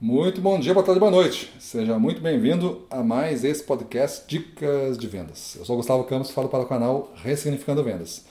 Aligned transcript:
Muito 0.00 0.40
bom 0.40 0.60
dia, 0.60 0.72
boa 0.72 0.86
tarde, 0.86 1.00
boa 1.00 1.10
noite. 1.10 1.52
Seja 1.58 1.98
muito 1.98 2.20
bem-vindo 2.20 2.86
a 2.88 3.02
mais 3.02 3.42
esse 3.42 3.64
podcast 3.64 4.22
Dicas 4.28 4.96
de 4.96 5.08
Vendas. 5.08 5.56
Eu 5.58 5.64
sou 5.64 5.74
Gustavo 5.74 6.04
Campos 6.04 6.30
falo 6.30 6.48
para 6.48 6.62
o 6.62 6.66
canal 6.66 7.12
Ressignificando 7.16 7.82
Vendas. 7.82 8.24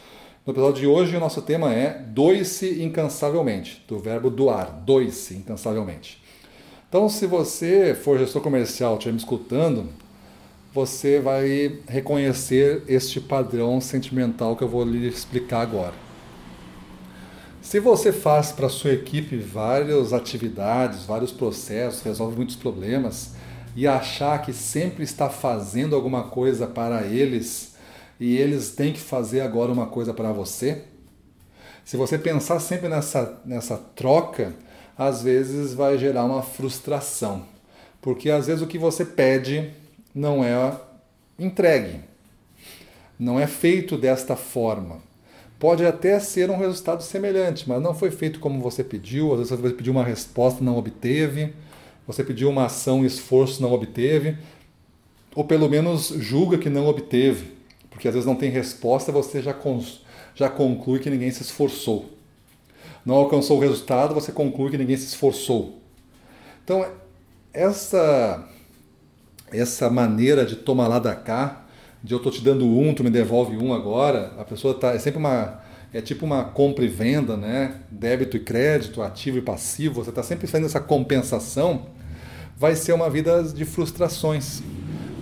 No 0.45 0.53
episódio 0.53 0.79
de 0.79 0.88
hoje, 0.88 1.17
o 1.17 1.19
nosso 1.19 1.41
tema 1.41 1.73
é 1.73 2.01
doe-se 2.07 2.81
incansavelmente, 2.81 3.83
do 3.85 3.99
verbo 3.99 4.29
doar, 4.29 4.81
doe-se 4.85 5.33
incansavelmente. 5.33 6.23
Então, 6.88 7.09
se 7.09 7.27
você 7.27 7.93
for 7.93 8.18
gestor 8.18 8.41
comercial, 8.41 8.93
estiver 8.93 9.11
me 9.11 9.20
escutando, 9.20 9.89
você 10.73 11.20
vai 11.20 11.79
reconhecer 11.86 12.84
este 12.88 13.20
padrão 13.20 13.81
sentimental 13.81 14.55
que 14.55 14.63
eu 14.63 14.70
vou 14.70 14.86
lhe 14.86 15.05
explicar 15.05 15.63
agora. 15.63 16.07
Se 17.68 17.81
você 17.81 18.13
faz 18.13 18.54
para 18.54 18.70
sua 18.70 18.93
equipe 18.93 19.36
várias 19.36 20.13
atividades, 20.13 21.04
vários 21.04 21.33
processos, 21.33 22.01
resolve 22.01 22.38
muitos 22.38 22.55
problemas 22.55 23.32
e 23.75 23.86
achar 23.86 24.42
que 24.42 24.54
sempre 24.54 25.04
está 25.04 25.29
fazendo 25.29 25.93
alguma 25.93 26.23
coisa 26.23 26.65
para 26.65 27.06
eles 27.06 27.75
e 28.21 28.37
eles 28.37 28.69
têm 28.69 28.93
que 28.93 29.01
fazer 29.01 29.42
agora 29.42 29.69
uma 29.69 29.86
coisa 29.86 30.14
para 30.14 30.32
você, 30.32 30.83
se 31.83 31.97
você 31.97 32.17
pensar 32.17 32.61
sempre 32.61 32.88
nessa, 32.88 33.42
nessa 33.44 33.75
troca, 33.75 34.53
às 34.97 35.22
vezes 35.22 35.73
vai 35.73 35.97
gerar 35.97 36.23
uma 36.23 36.44
frustração. 36.44 37.44
Porque 38.02 38.30
às 38.30 38.47
vezes 38.47 38.61
o 38.61 38.67
que 38.67 38.78
você 38.78 39.03
pede 39.03 39.73
não 40.16 40.42
é 40.42 40.73
entregue, 41.38 42.00
não 43.20 43.38
é 43.38 43.45
feito 43.45 43.97
desta 43.97 44.38
forma. 44.38 45.06
Pode 45.59 45.86
até 45.86 46.20
ser 46.20 46.52
um 46.52 46.58
resultado 46.58 47.02
semelhante, 47.02 47.67
mas 47.67 47.81
não 47.81 47.94
foi 47.94 48.11
feito 48.11 48.39
como 48.39 48.61
você 48.61 48.84
pediu. 48.84 49.31
Às 49.31 49.50
vezes 49.50 49.59
você 49.59 49.73
pediu 49.73 49.92
uma 49.92 50.03
resposta 50.03 50.64
não 50.64 50.78
obteve, 50.78 51.53
você 52.06 52.23
pediu 52.23 52.50
uma 52.50 52.66
ação 52.66 53.03
esforço 53.03 53.62
não 53.62 53.73
obteve, 53.73 54.38
ou 55.36 55.44
pelo 55.44 55.68
menos 55.68 56.09
julga 56.09 56.58
que 56.58 56.70
não 56.70 56.88
obteve, 56.88 57.52
porque 57.90 58.08
às 58.08 58.14
vezes 58.14 58.28
não 58.28 58.36
tem 58.36 58.52
resposta, 58.52 59.12
você 59.12 59.42
já, 59.42 59.56
já 60.36 60.50
conclui 60.50 61.00
que 61.00 61.09
ninguém 61.09 61.31
se 61.31 61.42
esforçou. 61.42 62.06
Não 63.03 63.16
alcançou 63.16 63.58
o 63.58 63.59
resultado, 63.59 64.14
você 64.14 64.31
conclui 64.31 64.70
que 64.70 64.78
ninguém 64.78 64.98
se 64.98 65.08
esforçou. 65.08 65.80
Então, 66.64 66.86
essa, 67.53 68.48
essa 69.52 69.90
maneira 69.90 70.46
de 70.46 70.56
tomar 70.56 70.88
lá 70.88 71.00
da 71.00 71.16
cá 71.16 71.67
de 72.03 72.14
eu 72.14 72.20
tô 72.20 72.30
te 72.30 72.42
dando 72.42 72.66
um, 72.66 72.94
tu 72.94 73.03
me 73.03 73.09
devolve 73.09 73.58
um 73.58 73.73
agora, 73.73 74.34
a 74.38 74.44
pessoa 74.44 74.73
tá 74.73 74.94
é 74.94 75.00
sempre 75.00 75.20
uma 75.20 75.62
é 75.94 76.02
tipo 76.02 76.26
uma 76.26 76.44
compra 76.44 76.84
e 76.84 76.88
venda, 76.88 77.38
né? 77.38 77.76
Débito 77.90 78.36
e 78.36 78.40
crédito, 78.40 79.02
ativo 79.02 79.38
e 79.38 79.42
passivo, 79.42 80.03
você 80.03 80.09
está 80.09 80.22
sempre 80.22 80.45
fazendo 80.45 80.66
essa 80.66 80.80
compensação, 80.80 81.88
vai 82.58 82.75
ser 82.75 82.94
uma 82.94 83.09
vida 83.09 83.44
de 83.44 83.66
frustrações. 83.66 84.62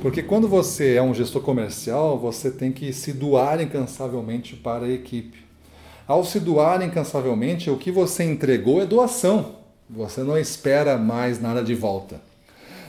Porque 0.02 0.22
quando 0.22 0.48
você 0.48 0.96
é 0.96 1.02
um 1.02 1.14
gestor 1.14 1.42
comercial, 1.42 2.20
você 2.20 2.52
tem 2.52 2.72
que 2.72 2.94
se 2.94 3.14
doar 3.14 3.62
incansavelmente 3.62 4.56
para 4.56 4.86
a 4.86 4.92
equipe. 4.92 5.46
Ao 6.08 6.24
se 6.24 6.40
doar 6.40 6.84
incansavelmente, 6.84 7.70
o 7.70 7.78
que 7.78 7.92
você 7.92 8.24
entregou 8.24 8.82
é 8.82 8.86
doação. 8.86 9.56
Você 9.90 10.22
não 10.22 10.38
espera 10.38 10.98
mais 10.98 11.42
nada 11.42 11.64
de 11.64 11.74
volta. 11.74 12.22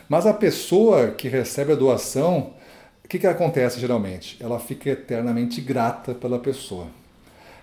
Mas 0.09 0.27
a 0.27 0.35
pessoa 0.35 1.09
que 1.09 1.29
recebe 1.29 1.73
a 1.73 1.77
doação, 1.77 2.51
o 3.07 3.09
que, 3.09 3.21
que 3.21 3.27
acontece 3.29 3.79
geralmente? 3.79 4.37
Ela 4.41 4.59
fica 4.59 4.91
eternamente 4.91 5.61
grata 5.61 6.13
pela 6.13 6.41
pessoa. 6.41 6.89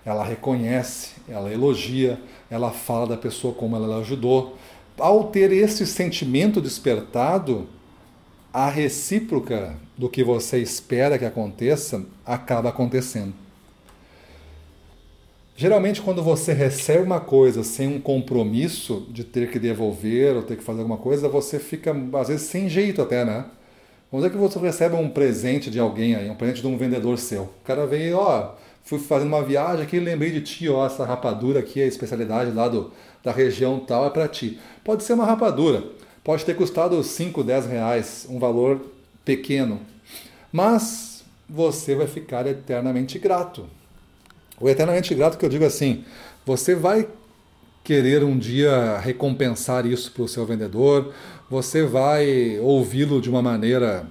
Ela 0.02 0.24
reconhece, 0.24 1.10
ela 1.28 1.52
elogia, 1.52 2.18
ela 2.50 2.70
fala 2.70 3.06
da 3.06 3.16
pessoa 3.18 3.52
como 3.52 3.76
ela 3.76 3.98
ajudou. 3.98 4.56
Ao 4.98 5.24
ter 5.24 5.52
esse 5.52 5.86
sentimento 5.86 6.62
despertado, 6.62 7.68
a 8.54 8.70
recíproca 8.70 9.76
do 9.98 10.08
que 10.08 10.24
você 10.24 10.60
espera 10.60 11.18
que 11.18 11.26
aconteça 11.26 12.06
acaba 12.24 12.70
acontecendo. 12.70 13.34
Geralmente, 15.54 16.00
quando 16.00 16.22
você 16.22 16.54
recebe 16.54 17.02
uma 17.02 17.20
coisa 17.20 17.62
sem 17.62 17.86
um 17.86 18.00
compromisso 18.00 19.06
de 19.10 19.24
ter 19.24 19.50
que 19.50 19.58
devolver 19.58 20.36
ou 20.36 20.42
ter 20.42 20.56
que 20.56 20.64
fazer 20.64 20.80
alguma 20.80 20.98
coisa, 20.98 21.28
você 21.28 21.58
fica, 21.58 21.94
às 22.18 22.28
vezes, 22.28 22.46
sem 22.46 22.66
jeito 22.66 23.02
até, 23.02 23.26
né? 23.26 23.44
Vamos 24.14 24.28
dizer 24.28 24.38
que 24.38 24.48
você 24.48 24.60
recebe 24.60 24.94
um 24.94 25.10
presente 25.10 25.68
de 25.68 25.80
alguém 25.80 26.14
aí, 26.14 26.30
um 26.30 26.36
presente 26.36 26.60
de 26.60 26.68
um 26.68 26.78
vendedor 26.78 27.18
seu. 27.18 27.42
O 27.42 27.64
cara 27.64 27.84
veio, 27.84 28.16
ó, 28.16 28.54
fui 28.84 29.00
fazendo 29.00 29.26
uma 29.26 29.42
viagem 29.42 29.82
aqui, 29.82 29.98
lembrei 29.98 30.30
de 30.30 30.40
ti, 30.40 30.68
ó, 30.68 30.86
essa 30.86 31.04
rapadura 31.04 31.58
aqui, 31.58 31.82
a 31.82 31.86
especialidade 31.86 32.52
lá 32.52 32.68
do, 32.68 32.92
da 33.24 33.32
região 33.32 33.80
tal 33.80 34.06
é 34.06 34.10
para 34.10 34.28
ti. 34.28 34.60
Pode 34.84 35.02
ser 35.02 35.14
uma 35.14 35.24
rapadura, 35.24 35.82
pode 36.22 36.44
ter 36.44 36.54
custado 36.54 37.02
5, 37.02 37.42
10 37.42 37.66
reais, 37.66 38.24
um 38.30 38.38
valor 38.38 38.82
pequeno, 39.24 39.80
mas 40.52 41.24
você 41.48 41.96
vai 41.96 42.06
ficar 42.06 42.46
eternamente 42.46 43.18
grato. 43.18 43.66
O 44.60 44.68
eternamente 44.68 45.12
grato 45.12 45.36
que 45.36 45.44
eu 45.44 45.50
digo 45.50 45.64
assim, 45.64 46.04
você 46.46 46.72
vai 46.76 47.08
querer 47.84 48.24
um 48.24 48.38
dia 48.38 48.98
recompensar 48.98 49.84
isso 49.84 50.10
para 50.10 50.22
o 50.22 50.28
seu 50.28 50.46
vendedor, 50.46 51.12
você 51.50 51.82
vai 51.82 52.58
ouvi-lo 52.58 53.20
de 53.20 53.28
uma 53.28 53.42
maneira 53.42 54.06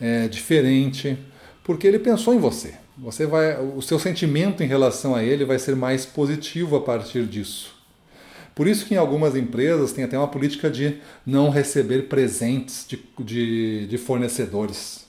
é, 0.00 0.26
diferente, 0.26 1.16
porque 1.62 1.86
ele 1.86 2.00
pensou 2.00 2.34
em 2.34 2.38
você. 2.38 2.74
Você 2.98 3.24
vai, 3.24 3.58
o 3.58 3.80
seu 3.80 3.98
sentimento 3.98 4.62
em 4.62 4.66
relação 4.66 5.14
a 5.14 5.22
ele 5.22 5.44
vai 5.44 5.58
ser 5.58 5.76
mais 5.76 6.04
positivo 6.04 6.76
a 6.76 6.80
partir 6.80 7.24
disso. 7.24 7.74
Por 8.54 8.66
isso 8.66 8.84
que 8.84 8.94
em 8.94 8.98
algumas 8.98 9.34
empresas 9.34 9.92
tem 9.92 10.04
até 10.04 10.18
uma 10.18 10.28
política 10.28 10.68
de 10.68 10.98
não 11.24 11.48
receber 11.48 12.02
presentes 12.08 12.84
de, 12.86 13.02
de, 13.18 13.86
de 13.86 13.96
fornecedores. 13.98 15.06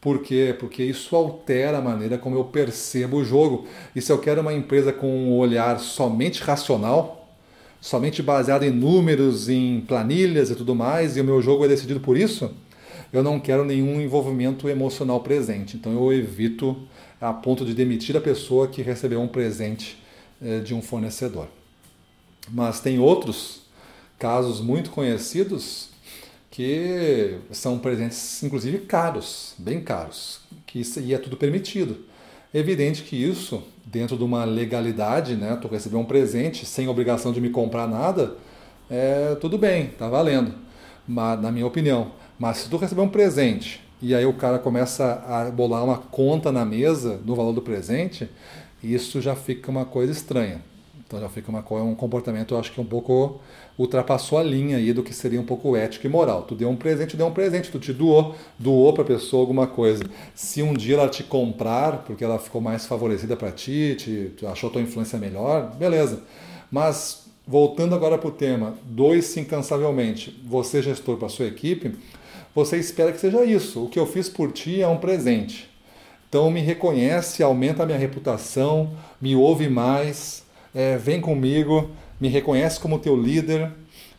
Por 0.00 0.22
quê? 0.22 0.54
Porque 0.56 0.84
isso 0.84 1.16
altera 1.16 1.78
a 1.78 1.82
maneira 1.82 2.16
como 2.16 2.36
eu 2.36 2.44
percebo 2.44 3.16
o 3.16 3.24
jogo. 3.24 3.66
E 3.96 4.00
se 4.00 4.12
eu 4.12 4.18
quero 4.18 4.42
uma 4.42 4.54
empresa 4.54 4.92
com 4.92 5.10
um 5.10 5.36
olhar 5.36 5.80
somente 5.80 6.40
racional, 6.40 7.17
somente 7.80 8.22
baseado 8.22 8.64
em 8.64 8.70
números, 8.70 9.48
em 9.48 9.80
planilhas 9.80 10.50
e 10.50 10.54
tudo 10.54 10.74
mais, 10.74 11.16
e 11.16 11.20
o 11.20 11.24
meu 11.24 11.40
jogo 11.40 11.64
é 11.64 11.68
decidido 11.68 12.00
por 12.00 12.16
isso, 12.16 12.50
eu 13.12 13.22
não 13.22 13.40
quero 13.40 13.64
nenhum 13.64 14.00
envolvimento 14.00 14.68
emocional 14.68 15.20
presente. 15.20 15.76
Então 15.76 15.92
eu 15.92 16.12
evito 16.12 16.76
a 17.20 17.32
ponto 17.32 17.64
de 17.64 17.74
demitir 17.74 18.16
a 18.16 18.20
pessoa 18.20 18.68
que 18.68 18.82
recebeu 18.82 19.20
um 19.20 19.28
presente 19.28 19.98
eh, 20.42 20.60
de 20.60 20.74
um 20.74 20.82
fornecedor. 20.82 21.48
Mas 22.50 22.80
tem 22.80 22.98
outros 22.98 23.62
casos 24.18 24.60
muito 24.60 24.90
conhecidos 24.90 25.90
que 26.50 27.38
são 27.52 27.78
presentes, 27.78 28.42
inclusive 28.42 28.78
caros, 28.78 29.54
bem 29.58 29.80
caros, 29.80 30.40
que 30.66 30.82
e 30.98 31.14
é 31.14 31.18
tudo 31.18 31.36
permitido. 31.36 31.98
É 32.52 32.58
evidente 32.58 33.02
que 33.02 33.14
isso, 33.14 33.62
dentro 33.84 34.16
de 34.16 34.24
uma 34.24 34.44
legalidade, 34.44 35.34
né, 35.34 35.58
tu 35.60 35.68
receber 35.68 35.96
um 35.96 36.04
presente 36.04 36.64
sem 36.64 36.88
obrigação 36.88 37.30
de 37.30 37.42
me 37.42 37.50
comprar 37.50 37.86
nada, 37.86 38.36
é 38.88 39.36
tudo 39.38 39.58
bem, 39.58 39.88
tá 39.98 40.08
valendo, 40.08 40.54
mas, 41.06 41.38
na 41.42 41.52
minha 41.52 41.66
opinião. 41.66 42.12
Mas 42.38 42.58
se 42.58 42.70
tu 42.70 42.78
receber 42.78 43.02
um 43.02 43.08
presente 43.08 43.80
e 44.00 44.14
aí 44.14 44.24
o 44.24 44.32
cara 44.32 44.58
começa 44.58 45.22
a 45.26 45.50
bolar 45.50 45.84
uma 45.84 45.98
conta 45.98 46.50
na 46.50 46.64
mesa 46.64 47.18
do 47.18 47.34
valor 47.34 47.52
do 47.52 47.60
presente, 47.60 48.30
isso 48.82 49.20
já 49.20 49.36
fica 49.36 49.70
uma 49.70 49.84
coisa 49.84 50.12
estranha. 50.12 50.62
Então 51.08 51.18
já 51.18 51.28
fica 51.30 51.50
uma, 51.50 51.64
um 51.82 51.94
comportamento, 51.94 52.52
eu 52.52 52.60
acho 52.60 52.70
que 52.70 52.78
um 52.78 52.84
pouco 52.84 53.40
ultrapassou 53.78 54.36
a 54.36 54.42
linha 54.42 54.76
aí 54.76 54.92
do 54.92 55.02
que 55.02 55.14
seria 55.14 55.40
um 55.40 55.44
pouco 55.44 55.74
ético 55.74 56.06
e 56.06 56.10
moral. 56.10 56.42
Tu 56.42 56.54
deu 56.54 56.68
um 56.68 56.76
presente, 56.76 57.16
deu 57.16 57.26
um 57.26 57.32
presente, 57.32 57.70
tu 57.70 57.78
te 57.78 57.94
doou, 57.94 58.34
doou 58.58 58.92
para 58.92 59.04
a 59.04 59.06
pessoa 59.06 59.40
alguma 59.40 59.66
coisa. 59.66 60.04
Se 60.34 60.62
um 60.62 60.74
dia 60.74 60.96
ela 60.96 61.08
te 61.08 61.24
comprar, 61.24 62.04
porque 62.04 62.22
ela 62.22 62.38
ficou 62.38 62.60
mais 62.60 62.84
favorecida 62.84 63.36
para 63.36 63.50
ti, 63.50 63.96
te 64.36 64.44
achou 64.44 64.68
tua 64.68 64.82
influência 64.82 65.18
melhor, 65.18 65.74
beleza. 65.76 66.22
Mas 66.70 67.26
voltando 67.46 67.94
agora 67.94 68.18
para 68.18 68.28
o 68.28 68.32
tema, 68.32 68.74
doe-se 68.84 69.40
incansavelmente. 69.40 70.38
Você, 70.46 70.82
gestor, 70.82 71.16
para 71.16 71.30
sua 71.30 71.46
equipe, 71.46 71.96
você 72.54 72.76
espera 72.76 73.12
que 73.12 73.18
seja 73.18 73.42
isso. 73.46 73.84
O 73.84 73.88
que 73.88 73.98
eu 73.98 74.04
fiz 74.04 74.28
por 74.28 74.52
ti 74.52 74.82
é 74.82 74.88
um 74.88 74.98
presente. 74.98 75.70
Então 76.28 76.50
me 76.50 76.60
reconhece, 76.60 77.42
aumenta 77.42 77.82
a 77.82 77.86
minha 77.86 77.96
reputação, 77.96 78.90
me 79.18 79.34
ouve 79.34 79.70
mais, 79.70 80.46
é, 80.74 80.96
vem 80.96 81.20
comigo, 81.20 81.90
me 82.20 82.28
reconhece 82.28 82.78
como 82.80 82.98
teu 82.98 83.16
líder, 83.16 83.70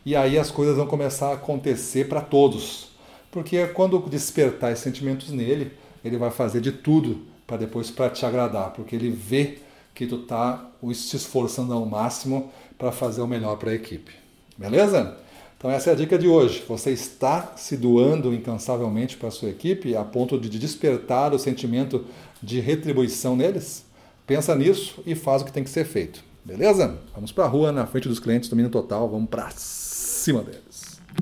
e 0.04 0.16
aí 0.16 0.38
as 0.38 0.50
coisas 0.50 0.76
vão 0.76 0.86
começar 0.86 1.28
a 1.28 1.34
acontecer 1.34 2.08
para 2.08 2.20
todos. 2.20 2.90
Porque 3.30 3.66
quando 3.68 3.98
despertar 4.08 4.72
esses 4.72 4.82
sentimentos 4.82 5.30
nele, 5.30 5.72
ele 6.04 6.16
vai 6.16 6.30
fazer 6.30 6.60
de 6.60 6.72
tudo 6.72 7.22
para 7.46 7.58
depois 7.58 7.90
para 7.90 8.10
te 8.10 8.24
agradar, 8.24 8.72
porque 8.72 8.96
ele 8.96 9.10
vê 9.10 9.58
que 9.94 10.06
tu 10.06 10.18
tá 10.18 10.70
se 10.94 11.16
esforçando 11.16 11.72
ao 11.72 11.84
máximo 11.84 12.50
para 12.78 12.90
fazer 12.90 13.20
o 13.20 13.26
melhor 13.26 13.56
para 13.56 13.70
a 13.70 13.74
equipe. 13.74 14.12
Beleza? 14.56 15.16
Então 15.58 15.70
essa 15.70 15.90
é 15.90 15.92
a 15.92 15.96
dica 15.96 16.18
de 16.18 16.26
hoje. 16.26 16.64
Você 16.66 16.90
está 16.90 17.52
se 17.56 17.76
doando 17.76 18.32
incansavelmente 18.32 19.16
para 19.16 19.28
a 19.28 19.30
sua 19.30 19.50
equipe 19.50 19.94
a 19.94 20.02
ponto 20.02 20.38
de 20.40 20.58
despertar 20.58 21.34
o 21.34 21.38
sentimento 21.38 22.06
de 22.42 22.60
retribuição 22.60 23.36
neles? 23.36 23.84
Pensa 24.26 24.54
nisso 24.54 25.02
e 25.04 25.14
faz 25.14 25.42
o 25.42 25.44
que 25.44 25.52
tem 25.52 25.62
que 25.62 25.68
ser 25.70 25.84
feito. 25.84 26.29
Beleza? 26.44 26.98
Vamos 27.14 27.32
para 27.32 27.44
a 27.44 27.48
rua, 27.48 27.72
na 27.72 27.86
frente 27.86 28.08
dos 28.08 28.18
clientes, 28.18 28.48
domínio 28.48 28.70
total, 28.70 29.08
vamos 29.08 29.28
para 29.28 29.50
cima 29.50 30.42
deles. 30.42 30.69